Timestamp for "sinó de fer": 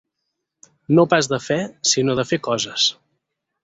1.93-2.43